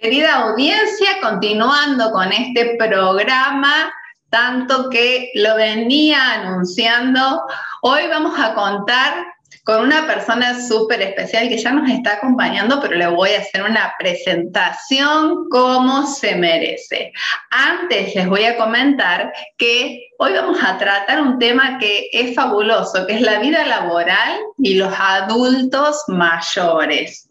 [0.00, 3.92] Querida audiencia, continuando con este programa,
[4.30, 7.42] tanto que lo venía anunciando,
[7.82, 9.26] hoy vamos a contar
[9.62, 13.62] con una persona súper especial que ya nos está acompañando, pero le voy a hacer
[13.62, 17.12] una presentación como se merece.
[17.50, 23.06] Antes les voy a comentar que hoy vamos a tratar un tema que es fabuloso,
[23.06, 27.28] que es la vida laboral y los adultos mayores.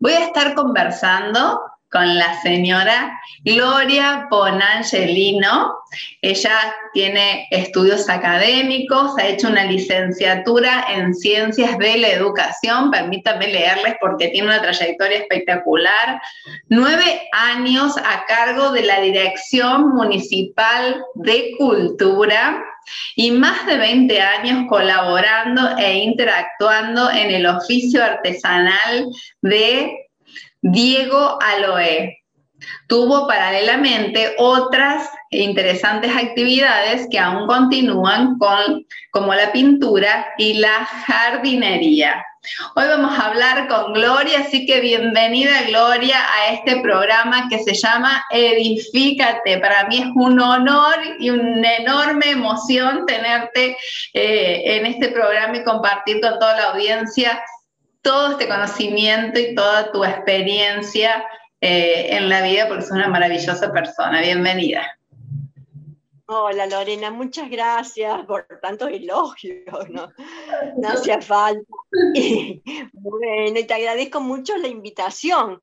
[0.00, 1.60] Voy a estar conversando
[1.94, 5.76] con la señora Gloria Bonangelino.
[6.22, 13.94] Ella tiene estudios académicos, ha hecho una licenciatura en ciencias de la educación, permítanme leerles
[14.00, 16.20] porque tiene una trayectoria espectacular.
[16.68, 22.60] Nueve años a cargo de la Dirección Municipal de Cultura
[23.14, 29.06] y más de 20 años colaborando e interactuando en el oficio artesanal
[29.42, 30.03] de
[30.64, 32.16] Diego Aloe.
[32.88, 42.24] Tuvo paralelamente otras interesantes actividades que aún continúan con, como la pintura y la jardinería.
[42.76, 47.74] Hoy vamos a hablar con Gloria, así que bienvenida Gloria a este programa que se
[47.74, 49.58] llama Edifícate.
[49.58, 53.76] Para mí es un honor y una enorme emoción tenerte
[54.14, 57.42] eh, en este programa y compartir con toda la audiencia
[58.04, 61.26] todo este conocimiento y toda tu experiencia
[61.60, 64.20] eh, en la vida, porque sos una maravillosa persona.
[64.20, 64.98] Bienvenida.
[66.26, 70.10] Hola Lorena, muchas gracias por tantos elogios, no,
[70.76, 71.62] no hacía falta.
[72.92, 75.60] bueno, y te agradezco mucho la invitación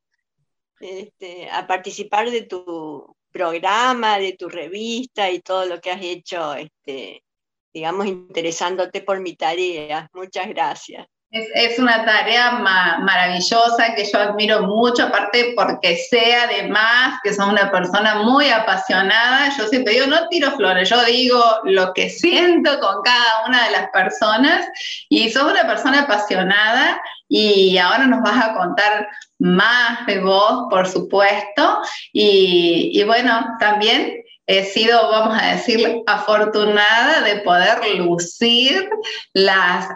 [0.79, 6.55] este, a participar de tu programa, de tu revista y todo lo que has hecho,
[6.55, 7.23] este,
[7.71, 10.09] digamos, interesándote por mi tarea.
[10.13, 11.07] Muchas gracias.
[11.31, 17.71] Es, una tarea maravillosa que yo admiro mucho, aparte porque sé además que son una
[17.71, 19.49] persona muy apasionada.
[19.57, 23.71] Yo siempre digo, no tiro flores, yo digo lo que siento con cada una de
[23.71, 24.67] las personas
[25.07, 29.07] y sos una persona apasionada y ahora nos vas a contar
[29.39, 31.79] más de vos, por supuesto.
[32.11, 38.89] Y, y bueno, también he sido, vamos a decir, afortunada de poder lucir
[39.33, 39.87] las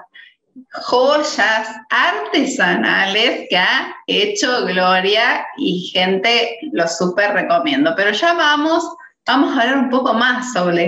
[0.72, 7.94] joyas artesanales que ha hecho Gloria y gente lo súper recomiendo.
[7.96, 8.84] Pero ya vamos,
[9.26, 10.88] a hablar un poco más sobre,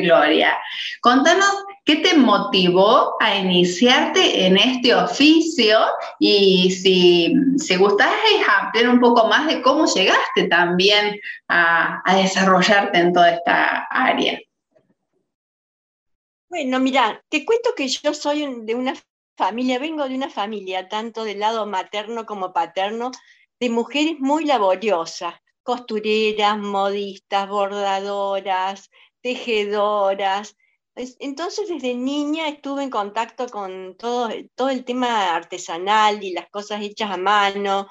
[0.00, 0.52] Gloria.
[1.00, 5.78] Contanos qué te motivó a iniciarte en este oficio
[6.18, 8.10] y si, si gustás
[8.60, 14.38] ampliar un poco más de cómo llegaste también a desarrollarte en toda esta área.
[16.50, 18.94] Bueno, mira, te cuento que yo soy de una
[19.36, 23.10] familia, vengo de una familia, tanto del lado materno como paterno,
[23.58, 28.90] de mujeres muy laboriosas, costureras, modistas, bordadoras,
[29.22, 30.56] tejedoras.
[30.94, 36.80] Entonces, desde niña estuve en contacto con todo, todo el tema artesanal y las cosas
[36.80, 37.88] hechas a mano,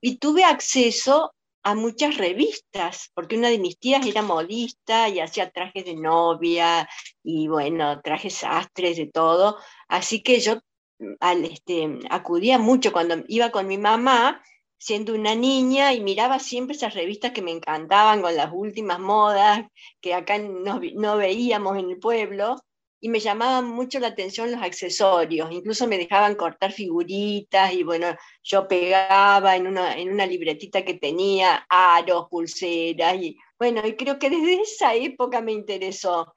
[0.00, 5.50] y tuve acceso a muchas revistas, porque una de mis tías era modista y hacía
[5.50, 6.88] trajes de novia
[7.22, 9.58] y bueno, trajes sastres, de todo.
[9.88, 10.56] Así que yo
[10.98, 14.42] mm, este, acudía mucho cuando iba con mi mamá,
[14.78, 19.66] siendo una niña, y miraba siempre esas revistas que me encantaban con las últimas modas
[20.00, 22.56] que acá no, no veíamos en el pueblo
[23.00, 28.14] y me llamaban mucho la atención los accesorios, incluso me dejaban cortar figuritas y bueno,
[28.42, 34.18] yo pegaba en una, en una libretita que tenía aros, pulseras y bueno, y creo
[34.18, 36.32] que desde esa época me interesó,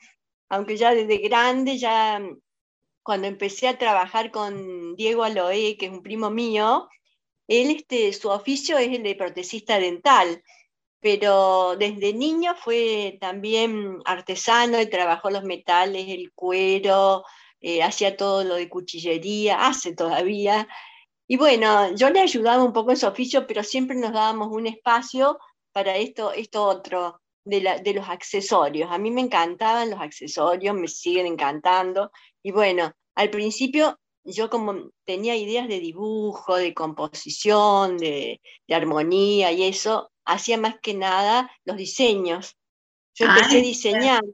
[0.50, 2.22] aunque ya desde grande, ya
[3.04, 6.88] cuando empecé a trabajar con Diego Aloe, que es un primo mío,
[7.48, 10.42] él, este, su oficio es el de protecista dental
[11.04, 17.26] pero desde niño fue también artesano y trabajó los metales, el cuero,
[17.60, 20.68] eh, hacía todo lo de cuchillería, hace todavía.
[21.28, 24.66] Y bueno, yo le ayudaba un poco en su oficio, pero siempre nos dábamos un
[24.66, 25.40] espacio
[25.74, 28.90] para esto, esto otro, de, de los accesorios.
[28.90, 32.12] A mí me encantaban los accesorios, me siguen encantando.
[32.42, 39.64] Y bueno, al principio yo como tenía ideas de dibujo, de composición, de, armonía y
[39.64, 42.58] eso, hacía más que nada los diseños.
[43.16, 44.34] Yo empecé diseñando,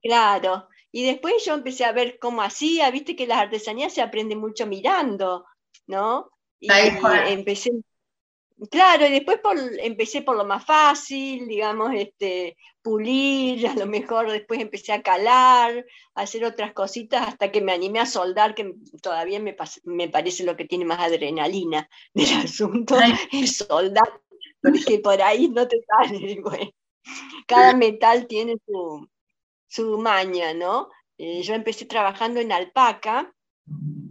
[0.00, 4.36] claro, y después yo empecé a ver cómo hacía, viste que las artesanías se aprende
[4.36, 5.44] mucho mirando,
[5.86, 6.30] ¿no?
[6.60, 6.68] Y
[7.26, 7.72] empecé,
[8.70, 9.38] Claro, y después
[9.82, 15.84] empecé por lo más fácil, digamos, este, pulir, a lo mejor después empecé a calar,
[16.14, 18.72] a hacer otras cositas hasta que me animé a soldar, que
[19.02, 19.54] todavía me,
[19.84, 22.96] me parece lo que tiene más adrenalina del asunto,
[23.32, 24.22] es soldar,
[24.86, 26.42] porque por ahí no te sale,
[27.46, 29.08] Cada metal tiene su,
[29.68, 30.88] su maña, ¿no?
[31.18, 33.32] Eh, yo empecé trabajando en alpaca,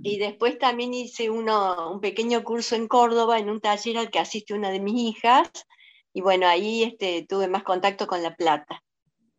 [0.03, 4.19] y después también hice uno, un pequeño curso en Córdoba, en un taller al que
[4.19, 5.49] asiste una de mis hijas,
[6.13, 8.83] y bueno, ahí este, tuve más contacto con la plata.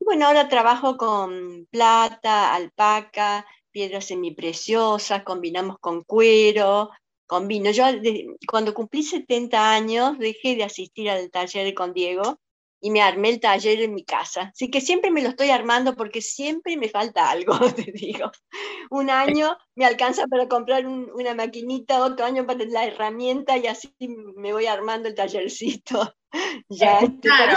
[0.00, 6.90] Y bueno, ahora trabajo con plata, alpaca, piedras semipreciosas, combinamos con cuero,
[7.26, 7.70] combino.
[7.70, 7.84] Yo
[8.48, 12.38] cuando cumplí 70 años dejé de asistir al taller con Diego
[12.80, 14.52] y me armé el taller en mi casa.
[14.54, 18.30] Así que siempre me lo estoy armando porque siempre me falta algo, te digo.
[18.90, 23.92] Un año me alcanza para comprar una maquinita, otro año para la herramienta y así
[23.98, 26.14] me voy armando el tallercito.
[26.68, 27.56] Ya, este, claro.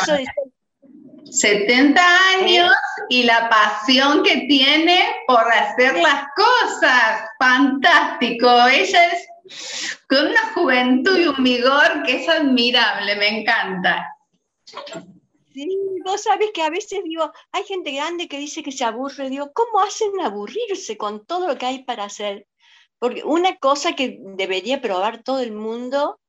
[1.25, 2.01] 70
[2.33, 2.71] años
[3.09, 7.21] y la pasión que tiene por hacer las cosas.
[7.39, 8.47] Fantástico.
[8.67, 9.28] Ella es
[10.09, 14.17] con una juventud y un vigor que es admirable, me encanta.
[15.53, 15.67] Sí,
[16.03, 19.51] vos sabés que a veces digo, hay gente grande que dice que se aburre, digo,
[19.53, 22.47] ¿cómo hacen aburrirse con todo lo que hay para hacer?
[22.97, 26.19] Porque una cosa que debería probar todo el mundo,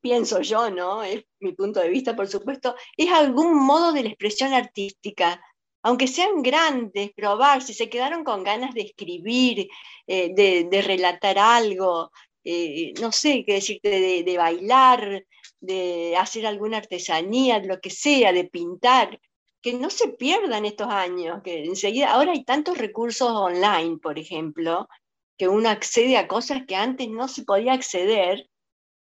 [0.00, 1.02] pienso yo, ¿no?
[1.02, 5.42] Es mi punto de vista, por supuesto, es algún modo de la expresión artística.
[5.82, 9.68] Aunque sean grandes, probar, si se quedaron con ganas de escribir,
[10.06, 12.10] eh, de, relatar algo,
[12.50, 15.26] eh, no sé qué decirte, de, de bailar,
[15.60, 19.20] de hacer alguna artesanía, lo que sea, de pintar,
[19.60, 24.88] que no se pierdan estos años, que enseguida, ahora hay tantos recursos online, por ejemplo,
[25.36, 28.48] que uno accede a cosas que antes no se podía acceder,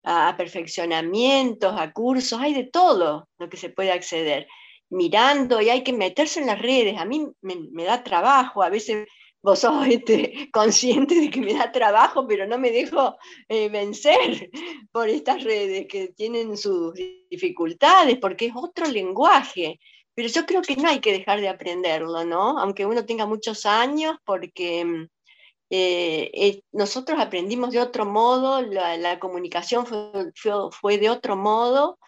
[0.02, 4.46] a, perfeccionamientos, a cursos, hay de todo lo que se puede acceder,
[4.88, 6.96] mirando y hay que meterse en las redes.
[6.98, 9.06] A mí me, me da trabajo, a veces
[9.46, 13.16] vos sos este, consciente de que me da trabajo, pero no me dejo
[13.48, 14.50] eh, vencer
[14.90, 16.94] por estas redes que tienen sus
[17.30, 19.78] dificultades, porque es otro lenguaje.
[20.16, 22.58] Pero yo creo que no hay que dejar de aprenderlo, ¿no?
[22.58, 25.06] Aunque uno tenga muchos años, porque mm,
[25.70, 32.00] eh, nosotros aprendimos de otro modo, la, comunicación fue, de otro modo,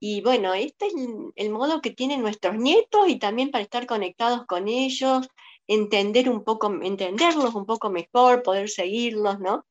[0.00, 0.94] y bueno, este es
[1.36, 5.28] el modo que tienen nuestros nietos y también para estar conectados con ellos,
[5.68, 9.64] entender un poco, entenderlos un poco mejor, poder seguirlos, ¿no?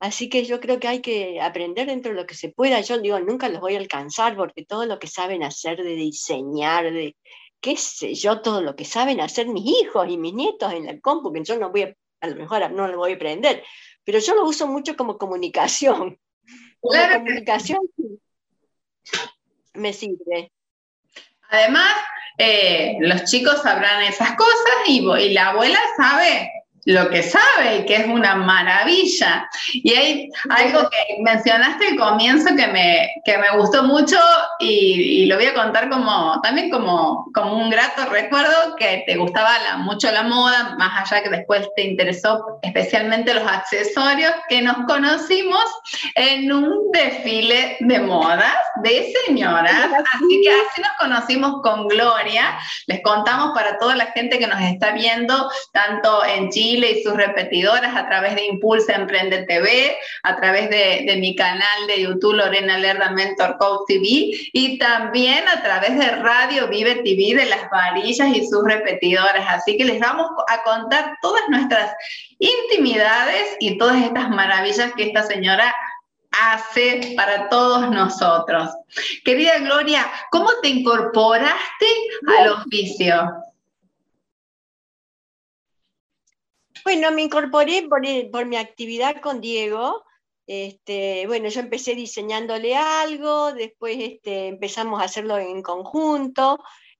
[0.00, 2.80] Así que yo creo que hay que aprender dentro de lo que se pueda.
[2.80, 6.92] Yo digo, nunca los voy a alcanzar porque todo lo que saben hacer de diseñar,
[6.92, 7.16] de
[7.60, 10.98] qué sé yo, todo lo que saben hacer mis hijos y mis nietos en la
[11.00, 13.64] compu, que yo no voy a, a lo mejor no lo voy a aprender,
[14.04, 16.18] pero yo lo uso mucho como comunicación.
[16.80, 17.80] Como comunicación
[19.72, 20.52] me sirve.
[21.48, 21.94] Además,
[22.38, 26.50] eh, los chicos sabrán esas cosas y, y la abuela sabe
[26.86, 29.48] lo que sabe y que es una maravilla.
[29.72, 34.18] Y hay algo que mencionaste al comienzo que me, que me gustó mucho
[34.58, 39.58] y, lo voy a contar como, también como, como un grato recuerdo que te gustaba
[39.60, 44.76] la, mucho la moda, más allá que después te interesó especialmente los accesorios, que nos
[44.86, 45.64] conocimos
[46.14, 49.90] en un desfile de modas de señoras.
[50.12, 52.58] Así que así nos conocimos con Gloria.
[52.86, 57.14] Les contamos para toda la gente que nos está viendo, tanto en Chile, y sus
[57.14, 62.78] repetidoras a través de Impulsa Emprende TV, a través de, mi canal de YouTube Lorena
[62.78, 68.34] Lerda Mentor Coach TV y también a través de Radio Vive TV de las varillas
[68.34, 69.44] y sus repetidoras.
[69.48, 71.92] Así que les vamos a contar todas nuestras
[72.38, 75.72] intimidades y todas estas maravillas que esta señora
[76.32, 78.70] hace para todos nosotros.
[79.24, 81.86] Querida Gloria, ¿cómo te incorporaste
[82.38, 83.43] al oficio?
[86.84, 90.04] Bueno, me incorporé por, mi actividad con Diego.
[90.46, 96.58] Este, bueno, yo empecé diseñándole algo, después este, empezamos a hacerlo en conjunto.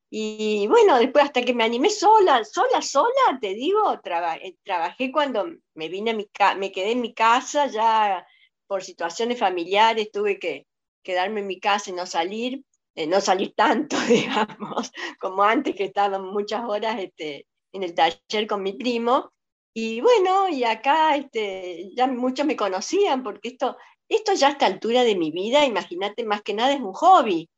[0.08, 5.46] Y bueno, después hasta que me animé sola, sola, sola, te digo, eh, trabajé cuando
[5.74, 6.26] me vine a mi
[6.56, 8.26] me quedé en mi casa, ya
[8.66, 10.66] por situaciones familiares tuve que
[11.02, 12.64] quedarme en mi casa y no salir,
[12.94, 18.46] eh, no salir tanto, digamos, como antes que estaba muchas horas este, en el taller
[18.48, 19.33] con mi primo.
[19.76, 23.76] Y bueno, y acá este, ya muchos me conocían porque esto,
[24.08, 27.50] esto ya a esta altura de mi vida, imagínate, más que nada es un hobby.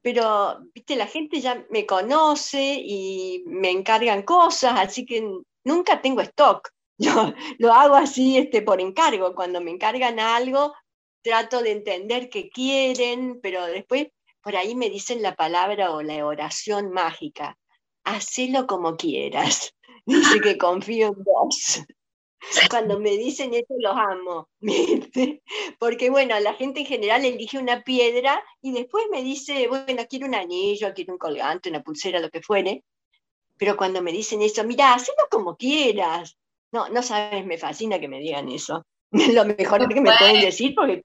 [0.00, 5.22] Pero, viste, la gente ya me conoce y me encargan cosas, así que
[5.64, 6.70] nunca tengo stock.
[6.98, 9.34] Yo lo hago así este, por encargo.
[9.34, 10.74] Cuando me encargan algo,
[11.22, 14.08] trato de entender qué quieren, pero después
[14.42, 17.58] por ahí me dicen la palabra o la oración mágica.
[18.04, 19.74] Hacelo como quieras.
[20.32, 21.82] Dice que confío en vos.
[22.70, 24.48] Cuando me dicen eso los amo,
[25.78, 30.26] porque bueno, la gente en general elige una piedra y después me dice, bueno, quiero
[30.26, 32.84] un anillo, quiero un colgante, una pulsera, lo que fuere,
[33.58, 36.38] pero cuando me dicen eso, mira, hazlo como quieras.
[36.72, 38.86] No, no sabes, me fascina que me digan eso.
[39.34, 41.02] Lo mejor que me pueden decir porque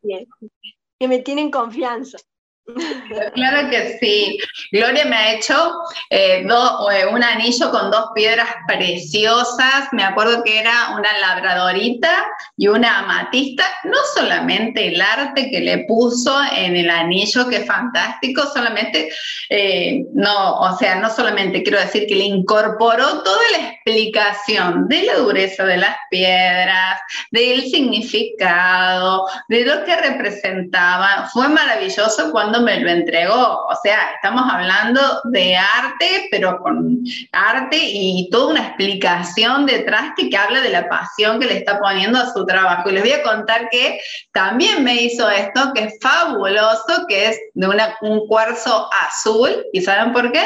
[0.99, 2.17] que me tienen confianza.
[2.65, 4.37] Claro que sí.
[4.71, 5.73] Gloria me ha hecho
[6.09, 9.89] eh, eh, un anillo con dos piedras preciosas.
[9.91, 13.65] Me acuerdo que era una labradorita y una amatista.
[13.83, 19.09] No solamente el arte que le puso en el anillo, que es fantástico, solamente,
[19.49, 25.03] eh, no, o sea, no solamente quiero decir que le incorporó toda la explicación de
[25.03, 26.99] la dureza de las piedras,
[27.31, 31.29] del significado, de lo que representaban.
[31.29, 33.65] Fue maravilloso cuando me lo entregó.
[33.67, 36.99] O sea, estamos hablando de arte, pero con
[37.31, 42.19] arte y toda una explicación detrás que, habla de la pasión que le está poniendo
[42.19, 42.89] a su trabajo.
[42.89, 43.99] Y les voy a contar que
[44.31, 47.67] también me hizo esto, que es fabuloso, que es de
[48.01, 49.65] un cuarzo azul.
[49.73, 50.45] ¿Y saben por qué?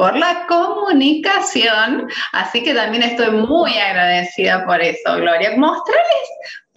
[0.00, 5.58] por la comunicación, así que también estoy muy agradecida por eso, Gloria.
[5.58, 6.28] Mostrarles,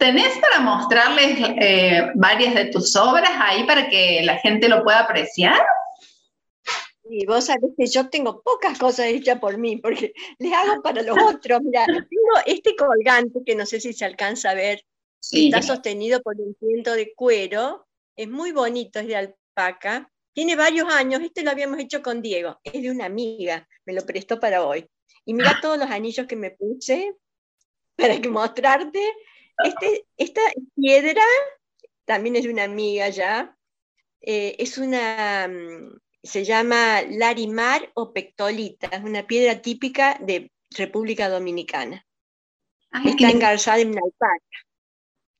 [0.04, 5.00] ¿tenés para mostrarles eh, varias de tus obras ahí para que la gente lo pueda
[5.00, 5.64] apreciar?
[7.08, 11.02] Y vos sabés que yo tengo pocas cosas hechas por mí, porque les hago para
[11.02, 11.62] los otros.
[11.62, 14.84] Mira, tengo este colgante que no sé si se alcanza a ver,
[15.32, 20.92] está sostenido por un ciento de cuero, es muy bonito, es de alpaca, tiene varios
[20.92, 24.66] años, este lo habíamos hecho con Diego, es de una amiga, me lo prestó para
[24.66, 24.86] hoy.
[25.24, 25.60] Y mira ah.
[25.62, 27.14] todos los anillos que me puse
[27.96, 29.00] para que mostrarte.
[29.58, 30.40] Este, esta
[30.74, 31.22] piedra
[32.04, 33.56] también es de una amiga ya.
[34.20, 41.28] Eh, es una, mm, se llama larimar o pectolita, es una piedra típica de República
[41.28, 42.06] Dominicana.
[43.04, 44.44] Está engarzada en una alpaca.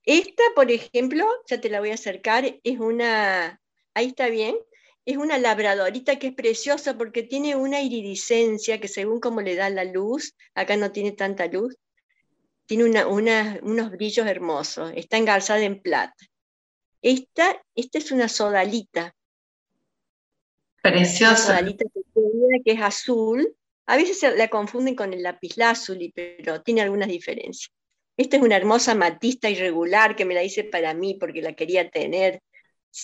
[0.04, 3.60] Esta, por ejemplo, ya te la voy a acercar, es una,
[3.94, 4.56] ahí está bien,
[5.06, 9.70] es una labradorita que es preciosa porque tiene una iridiscencia que según como le da
[9.70, 11.76] la luz, acá no tiene tanta luz,
[12.66, 16.24] tiene unos brillos hermosos, está engarzada en plata.
[17.02, 19.14] Esta, esta es una sodalita.
[20.82, 21.28] Preciosa.
[21.28, 21.84] Una sodalita
[22.64, 23.54] que es azul.
[23.86, 27.70] A veces se la confunden con el lapislázuli, pero tiene algunas diferencias.
[28.16, 31.90] Esta es una hermosa matista irregular que me la hice para mí porque la quería
[31.90, 32.40] tener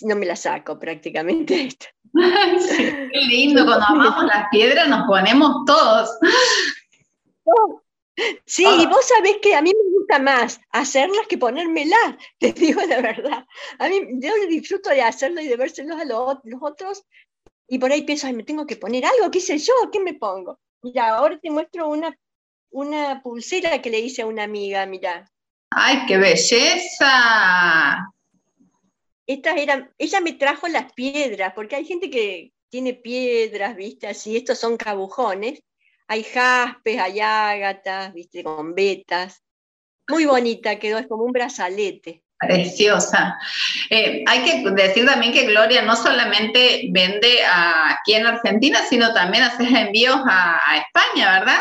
[0.03, 1.87] no me la saco prácticamente esta.
[2.15, 6.11] qué lindo, cuando amamos las piedras nos ponemos todos.
[8.45, 12.83] Sí, y vos sabés que a mí me gusta más hacerlas que ponérmelas, te digo
[12.83, 13.47] la verdad.
[13.79, 17.05] A mí yo disfruto de hacerlo y de vérselos a los, otros,
[17.69, 19.73] y por ahí pienso, ay, me tengo que poner algo, ¿qué sé yo?
[19.93, 20.59] ¿Qué me pongo?
[20.83, 22.17] Mira, ahora te muestro una,
[22.71, 25.31] una pulsera que le hice a una amiga, mira.
[25.71, 28.11] ¡Ay, qué belleza!
[29.33, 34.09] estas eran, ella me trajo las piedras, porque hay gente que tiene piedras, ¿viste?
[34.09, 35.63] Así, estos son cabujones.
[36.11, 38.43] Hay jaspes, hay ágatas, ¿viste?
[38.43, 39.45] Con vetas.
[40.09, 42.25] Muy bonita quedó, es como un brazalete.
[42.37, 43.39] Preciosa.
[43.91, 49.45] Eh, hay que decir también que Gloria no solamente vende aquí en Argentina, sino también
[49.45, 51.61] hace envíos a, España, ¿verdad?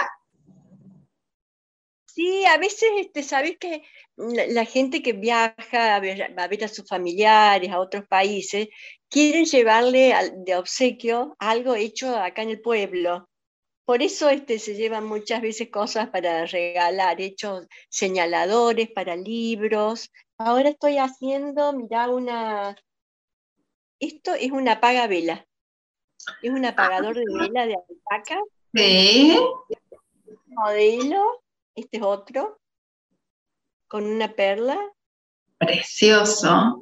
[2.07, 3.83] Sí, a veces, este, sabes que
[4.17, 8.69] la, gente que viaja a ver, a sus familiares a otros países,
[9.11, 13.28] quieren llevarle de obsequio algo hecho acá en el pueblo.
[13.89, 20.11] Por eso este, se llevan muchas veces cosas para regalar, hechos señaladores para libros.
[20.37, 22.75] Ahora estoy haciendo, mira, una...
[23.99, 25.47] Esto es una apaga vela.
[26.43, 28.39] Es un apagador de vela de alpaca.
[28.75, 29.35] Sí.
[30.45, 31.43] Modelo.
[31.73, 32.61] Este es otro
[33.87, 34.77] con una perla.
[35.57, 36.79] Precioso.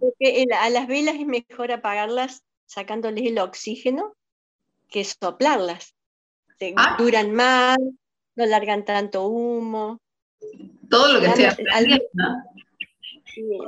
[0.00, 4.16] Porque a las velas es mejor apagarlas sacándoles el oxígeno
[4.88, 5.94] que soplarlas.
[6.76, 6.96] Ah.
[6.98, 7.78] Duran más,
[8.36, 10.00] no largan tanto humo.
[10.88, 11.56] Todo lo que sea.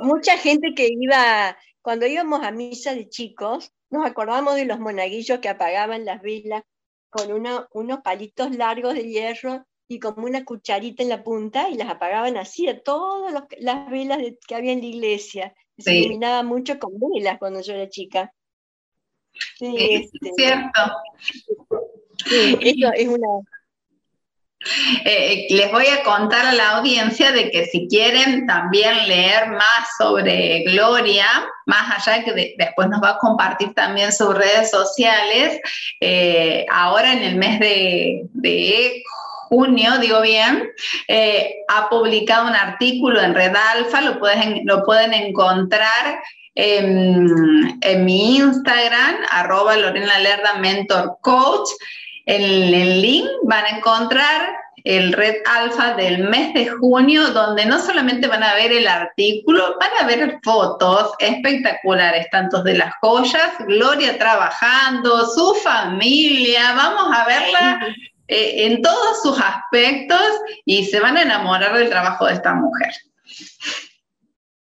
[0.01, 5.39] mucha gente que iba, cuando íbamos a misa de chicos, nos acordamos de los monaguillos
[5.39, 6.63] que apagaban las velas
[7.09, 11.89] con unos palitos largos de hierro y como una cucharita en la punta y las
[11.89, 15.55] apagaban así a todas las velas que había en la iglesia.
[15.77, 18.33] Se iluminaba mucho con velas cuando yo era chica.
[19.57, 20.81] Sí, es este, cierto.
[22.25, 23.27] Sí, eso es una,
[25.05, 29.87] eh, les voy a contar a la audiencia de que si quieren también leer más
[29.97, 31.27] sobre Gloria,
[31.65, 35.59] más allá de que después nos va a compartir también sus redes sociales,
[36.01, 39.03] eh, ahora en el mes de,
[39.49, 40.69] junio, digo bien,
[41.07, 46.21] eh, ha publicado un artículo en Red Alfa, lo, pueden, lo pueden encontrar
[46.55, 51.69] en, en, mi Instagram, arroba Lorena Lerda Mentor Coach.
[52.27, 57.79] En el link van a encontrar el Red Alfa del mes de junio, donde no
[57.79, 63.53] solamente van a ver el artículo, van a ver fotos espectaculares, tanto de las joyas,
[63.59, 67.79] Gloria trabajando, su familia, vamos a verla
[68.27, 70.21] eh, en todos sus aspectos
[70.65, 72.93] y se van a enamorar del trabajo de esta mujer.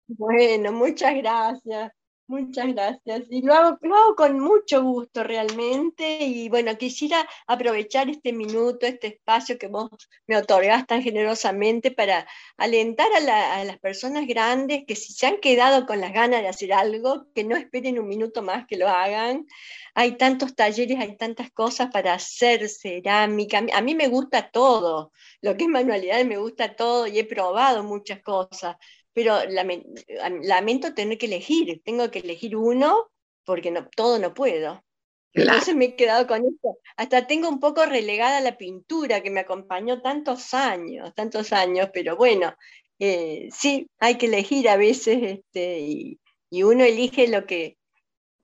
[0.07, 1.93] Bueno, muchas gracias.
[2.27, 3.25] Muchas gracias.
[3.29, 6.25] Y lo hago, lo con mucho gusto realmente.
[6.25, 9.91] Y bueno, quisiera aprovechar este minuto, este espacio que vos
[10.27, 12.27] me otorgás tan generosamente para
[12.57, 16.49] alentar a, a, las personas grandes que si se han quedado con las ganas de
[16.49, 19.47] hacer algo, que no esperen un minuto más que lo hagan.
[19.95, 23.63] Hay tantos talleres, hay tantas cosas para hacer cerámica.
[23.75, 25.13] A mí me gusta todo.
[25.43, 28.77] Lo que es manualidad me gusta todo y he probado muchas cosas
[29.15, 29.39] pero
[30.43, 33.11] lamento tener que elegir, tengo que elegir uno
[33.45, 34.83] porque no, todo no puedo.
[35.33, 36.79] Entonces me he quedado con esto.
[36.97, 42.17] Hasta tengo un poco relegada la pintura que me acompañó tantos años, tantos años, pero
[42.17, 42.55] bueno,
[42.99, 46.21] eh, sí, hay que elegir a veces este, y,
[46.63, 47.79] uno elige lo que,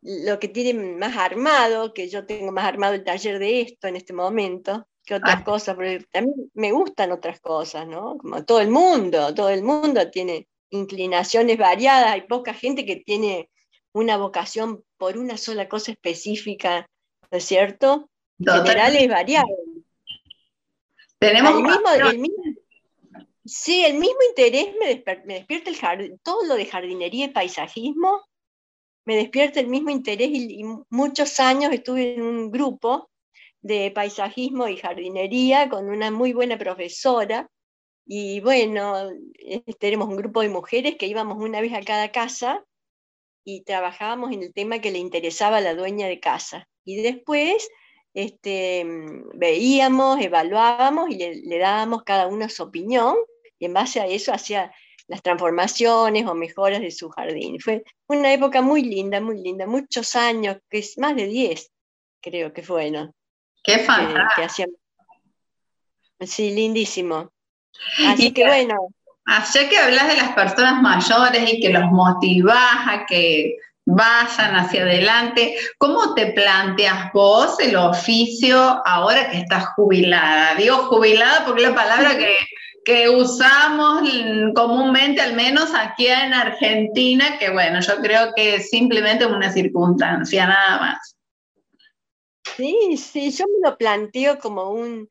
[0.03, 3.95] lo que tiene más armado, que yo tengo más armado el taller de esto en
[3.95, 5.45] este momento, que otras ah.
[5.45, 8.19] cosas, porque también me gustan otras cosas, ¿no?
[8.19, 13.51] Como todo el mundo, todo el mundo tiene inclinaciones variadas, hay poca gente que tiene
[13.93, 16.89] una vocación por una sola cosa específica,
[17.31, 18.09] ¿no es cierto?
[18.39, 19.09] En general es.
[21.19, 22.43] Tenemos el mismo,
[23.45, 28.23] sí, el mismo interés me, despierta el todo lo de jardinería y paisajismo,
[29.05, 33.11] me despierta el mismo interés y, y muchos años estuve en un grupo
[33.61, 37.51] de paisajismo y jardinería con una muy buena profesora
[38.13, 39.09] y bueno,
[39.79, 42.65] tenemos un grupo de mujeres que íbamos una vez a cada casa
[43.45, 46.67] y trabajábamos en el tema que le interesaba a la dueña de casa.
[46.85, 47.71] Y después
[48.13, 48.85] este,
[49.35, 53.15] veíamos, evaluábamos y le, dábamos cada una su opinión
[53.61, 54.75] y en base a eso hacía
[55.07, 57.61] las transformaciones o mejoras de su jardín.
[57.61, 61.71] Fue una época muy linda, muy linda, muchos años, que es más de 10,
[62.21, 63.15] creo que fue, ¿no?
[63.63, 64.73] Qué fantástico.
[66.19, 67.31] Sí, lindísimo.
[68.07, 68.75] Así que bueno.
[69.27, 74.83] Ya que hablas de las personas mayores y que los motivás a que vayan hacia
[74.83, 80.55] adelante, ¿cómo te planteas vos el oficio ahora que estás jubilada?
[80.57, 82.35] Digo jubilada porque es la palabra que,
[82.85, 84.03] que usamos
[84.55, 90.47] comúnmente, al menos aquí en Argentina, que bueno, yo creo que es simplemente una circunstancia,
[90.47, 91.17] nada más.
[92.57, 95.09] Sí, sí, yo me lo planteo como un,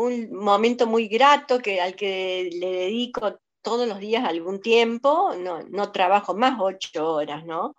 [0.00, 5.62] un momento muy grato que, al que le dedico todos los días algún tiempo, no,
[5.64, 7.74] no trabajo más ocho horas, ¿no?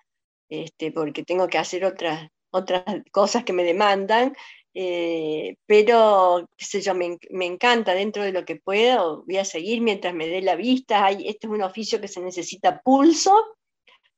[0.50, 4.36] Este, porque tengo que hacer otras, otras cosas que me demandan,
[4.74, 9.46] eh, pero qué sé yo, me, me, encanta dentro de lo que puedo, voy a
[9.46, 11.10] seguir mientras me dé la vista.
[11.10, 13.34] Este es un oficio que se necesita pulso,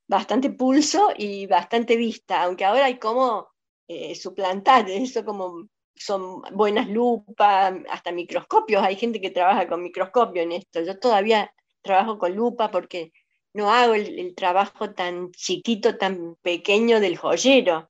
[0.07, 3.49] bastante pulso y bastante vista, aunque ahora hay como
[3.87, 8.83] eh, suplantar eso como son buenas lupas, hasta microscopios.
[8.83, 10.81] Hay gente que trabaja con microscopio en esto.
[10.81, 13.11] Yo todavía trabajo con lupa porque
[13.53, 17.89] no hago el, trabajo tan chiquito, tan pequeño del joyero.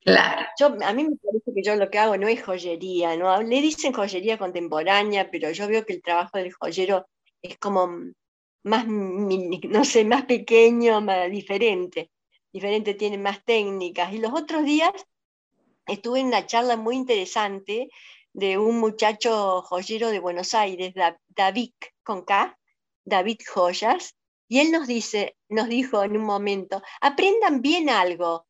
[0.00, 0.46] Claro.
[0.58, 3.40] Yo, a mí me parece que yo lo que hago no es joyería, ¿no?
[3.42, 7.06] Le dicen joyería contemporánea, pero yo veo que el trabajo del joyero
[7.40, 7.88] es como
[8.64, 12.10] más, no sé, más pequeño, más diferente.
[12.52, 14.12] Diferente, tiene más técnicas.
[14.12, 14.92] Y los otros días
[15.86, 17.88] estuve en una charla muy interesante
[18.32, 20.92] de un muchacho joyero de Buenos Aires,
[21.28, 22.58] David con K,
[23.04, 24.16] David Joyas,
[24.48, 28.46] y él nos dice, nos dijo en un momento, aprendan bien algo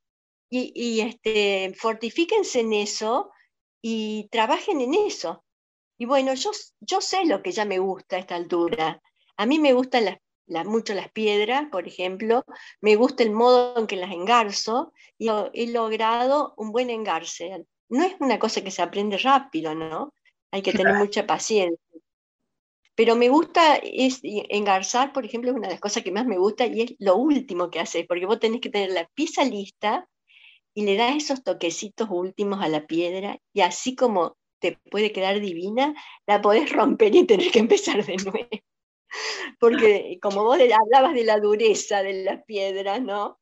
[0.50, 3.30] y, este, fortifíquense en eso
[3.82, 5.44] y trabajen en eso.
[5.98, 9.02] Y bueno, yo, yo sé lo que ya me gusta a esta altura.
[9.36, 12.44] A mí me gustan las mucho las piedras, por ejemplo,
[12.80, 17.64] me gusta el modo en que las engarzo y he logrado un buen engarce.
[17.88, 20.12] No es una cosa que se aprende rápido, ¿no?
[20.50, 21.78] Hay que tener mucha paciencia.
[22.96, 26.38] Pero me gusta es engarzar, por ejemplo, es una de las cosas que más me
[26.38, 30.08] gusta y es lo último que haces, porque vos tenés que tener la pieza lista
[30.74, 35.40] y le das esos toquecitos últimos a la piedra y así como te puede quedar
[35.40, 35.94] divina,
[36.26, 38.48] la podés romper y tener que empezar de nuevo.
[39.60, 43.38] Porque como vos hablabas de la dureza de las piedras, ¿no?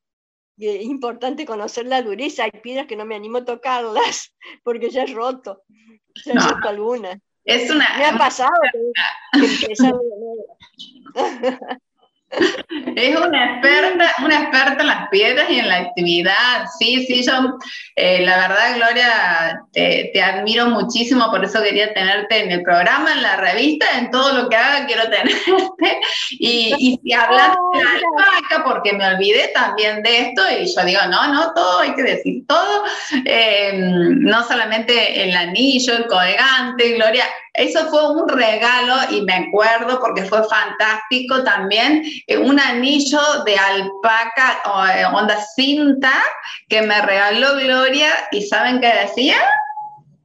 [0.59, 2.45] es importante conocer la dureza.
[2.45, 5.63] Hay piedras que no me animo a tocarlas porque ya he roto,
[6.25, 7.19] ya he roto algunas.
[7.45, 7.99] Es una.
[7.99, 8.53] Me ha pasado
[9.33, 9.75] que, que
[12.97, 16.67] Es una experta, una experta en las piedras y en la actividad.
[16.79, 17.59] Sí, sí, yo,
[17.97, 23.23] eh, la verdad, Gloria, te, admiro muchísimo, por eso quería tenerte en el programa, en
[23.23, 26.01] la revista, en todo lo que haga quiero tenerte.
[26.31, 30.85] Y, y si hablas de la alpaca, porque me olvidé también de esto, y yo
[30.85, 32.85] digo, no, no, todo, hay que decir todo,
[33.25, 37.25] eh, no solamente el anillo, el colgante, Gloria,
[37.55, 43.57] eso fue un regalo y me acuerdo porque fue fantástico también, eh, un anillo de
[43.57, 44.63] alpaca,
[44.95, 46.13] eh, onda cinta,
[46.69, 49.37] que me regaló Gloria y ¿saben qué decía?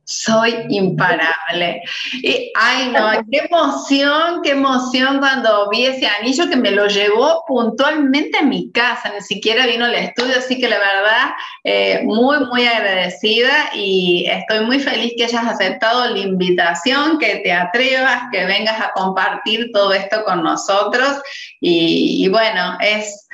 [0.08, 1.82] Soy imparable.
[2.14, 7.44] Y, ay, no, qué emoción, qué emoción cuando vi ese anillo que me lo llevó
[7.46, 11.32] puntualmente a mi casa, ni siquiera vino al estudio, así que la verdad,
[11.66, 17.52] eh, muy, muy agradecida y estoy muy feliz que hayas aceptado la invitación, que te
[17.52, 21.22] atrevas, que vengas a compartir todo esto con nosotros
[21.60, 23.28] y, y bueno, es...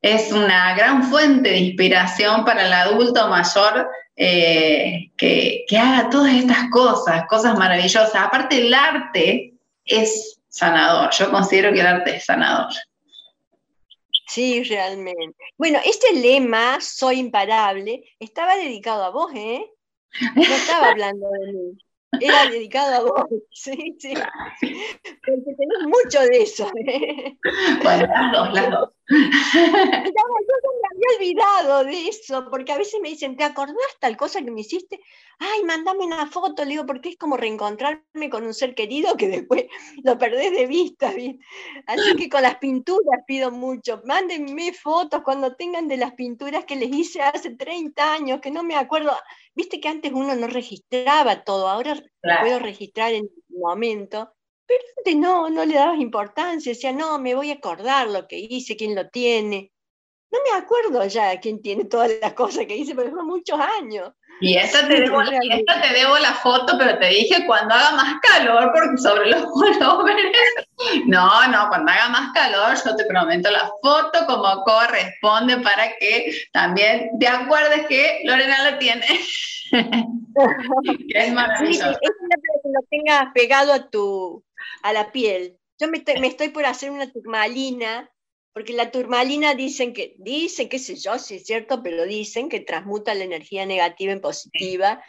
[0.00, 3.88] Es una gran fuente de inspiración para el adulto mayor
[4.20, 8.16] eh, que, haga todas estas cosas, cosas maravillosas.
[8.16, 9.54] Aparte, el arte
[9.84, 11.10] es sanador.
[11.12, 12.72] Yo considero que el arte es sanador.
[14.26, 15.36] Sí, realmente.
[15.56, 19.64] Bueno, este lema, soy imparable, estaba dedicado a vos, ¿eh?
[20.34, 21.78] No estaba hablando de mí.
[22.20, 24.14] Era dedicado a vos, sí, sí.
[24.60, 26.68] Porque tenés mucho de eso.
[26.88, 27.36] ¿eh?
[27.84, 28.90] Bueno, las dos, las dos.
[29.10, 30.22] yo
[31.16, 35.00] olvidado de eso, porque a veces me dicen, ¿te acordás tal cosa que me hiciste?
[35.38, 39.28] Ay, mandame una foto, le digo, porque es como reencontrarme con un ser querido que
[39.28, 39.64] después
[40.04, 41.12] lo perdés de vista.
[41.86, 46.76] Así que con las pinturas pido mucho, mándenme fotos cuando tengan de las pinturas que
[46.76, 49.12] les hice hace 30 años, que no me acuerdo
[49.58, 54.32] Viste que antes uno no registraba todo, ahora puedo registrar en el momento,
[54.64, 58.38] pero antes no, no le dabas importancia, decía, no, me voy a acordar lo que
[58.38, 59.72] hice, quién lo tiene.
[60.30, 64.12] No me acuerdo ya quién tiene todas las cosas que hice, pero fueron muchos años.
[64.40, 68.70] Y esta, te debo, te debo la foto, pero te dije cuando haga más calor,
[68.72, 70.32] porque sobre los colores.
[71.06, 76.32] No, no, cuando haga más calor, yo te prometo la foto como corresponde para que
[76.52, 79.06] también te acuerdes que Lorena la tiene.
[81.08, 81.90] es maravilloso.
[81.90, 84.44] es que lo tengas pegado a tu
[84.82, 85.58] a la piel.
[85.80, 88.08] Yo me estoy, me estoy por hacer una turmalina
[88.58, 92.58] porque la turmalina dicen que, dicen, qué sé yo, si es cierto, pero dicen que
[92.58, 95.00] transmuta la energía negativa en positiva.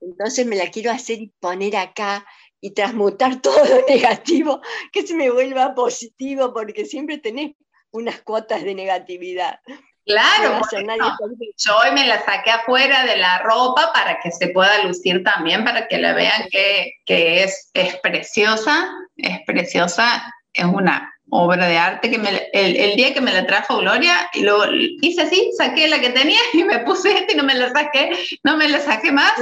[0.00, 2.26] Entonces me la quiero hacer y poner acá
[2.62, 7.56] y transmutar todo lo negativo, que se me vuelva positivo, porque siempre tenés
[7.90, 9.60] unas cuotas de negatividad.
[10.06, 10.62] Claro,
[11.58, 15.62] yo hoy me la saqué afuera de la ropa para que se pueda lucir también,
[15.62, 20.22] para que la vean que, que es, es preciosa, es preciosa,
[20.54, 22.16] es una obra de arte que
[22.52, 24.62] el, día que me la trajo Gloria y lo
[25.02, 28.12] hice así, saqué la que tenía y me puse esta y no me la saqué,
[28.44, 29.32] no me la saqué más,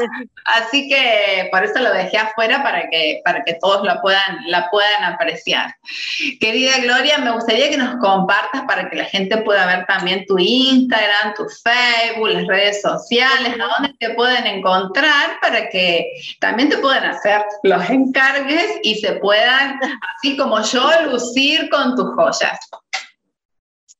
[0.46, 4.70] así que por eso lo dejé afuera para que, para que todos la puedan, la
[4.70, 5.74] puedan apreciar.
[6.40, 10.38] Querida Gloria, me gustaría que nos compartas para que la gente pueda ver también tu
[10.38, 16.07] Instagram, tu Facebook, las redes sociales, a dónde te pueden encontrar para que
[16.40, 19.78] también te puedan hacer los encargues y se puedan,
[20.16, 22.59] así como yo, lucir con tus joyas.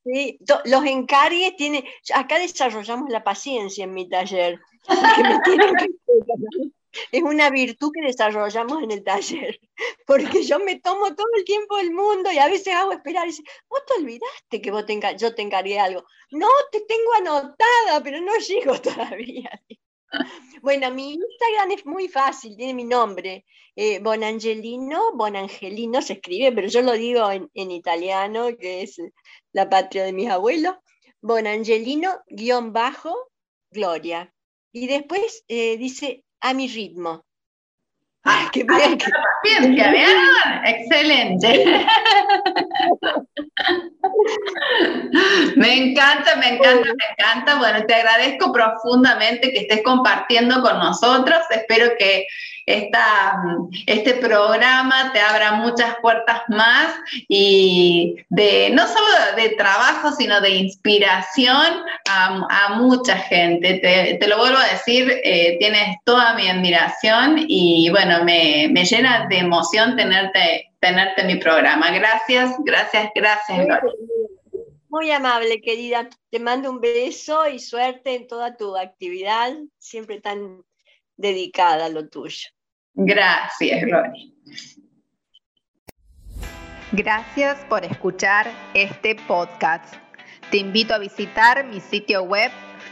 [0.03, 4.59] Sí, los encargues tienen, acá desarrollamos la paciencia en mi taller.
[7.11, 9.59] es una virtud que desarrollamos en el taller,
[10.05, 13.31] porque yo me tomo todo el tiempo del mundo y a veces hago esperar y
[13.31, 14.85] dice, vos te olvidaste que vos
[15.17, 16.05] yo te encargué algo.
[16.31, 19.49] No, te tengo anotada, pero no llego todavía.
[20.63, 23.45] Bueno, mi Instagram es muy fácil, tiene mi nombre.
[23.75, 28.95] Eh, Bonangelino, Bonangelino se escribe, pero yo lo digo en, italiano, que es
[29.51, 30.75] la patria de mis abuelos.
[31.21, 33.13] Bonangelino, guion bajo,
[33.71, 34.33] Gloria.
[34.71, 37.25] Y después eh, dice a mi ritmo.
[38.53, 40.07] Qué bien, bien,
[40.65, 41.75] excelente.
[45.55, 47.57] Me encanta, me encanta, me encanta.
[47.57, 51.39] Bueno, te agradezco profundamente que estés compartiendo con nosotros.
[51.49, 52.25] Espero que,
[52.65, 56.95] este programa te abra muchas puertas más
[57.27, 63.79] y de no solo de trabajo, sino de inspiración a, mucha gente.
[64.19, 69.39] Te, lo vuelvo a decir, eh, tienes toda mi admiración y bueno, me, llena de
[69.39, 71.91] emoción tenerte, tenerte en mi programa.
[71.91, 73.67] Gracias, gracias, gracias,
[74.89, 76.09] Muy amable, querida.
[76.29, 80.63] Te mando un beso y suerte en toda tu actividad, siempre tan
[81.17, 82.49] dedicada a lo tuyo.
[82.93, 84.33] Gracias, Gloria.
[86.91, 89.95] Gracias por escuchar este podcast.
[90.51, 92.51] Te invito a visitar mi sitio web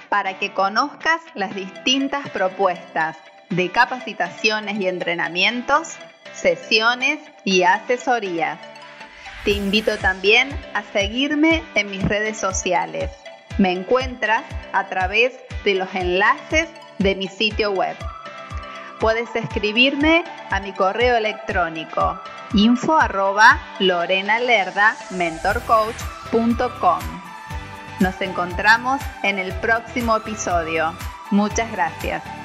[0.09, 3.17] para que conozcas las distintas propuestas
[3.51, 5.97] de capacitaciones y entrenamientos,
[6.33, 8.59] sesiones y asesorías.
[9.43, 13.11] Te invito también a seguirme en mis redes sociales.
[13.57, 16.69] Me encuentras a través de los enlaces
[17.01, 17.95] de mi sitio web.
[18.99, 22.19] Puedes escribirme a mi correo electrónico
[22.53, 23.59] info arroba
[27.99, 30.93] Nos encontramos en el próximo episodio.
[31.31, 32.40] Muchas gracias.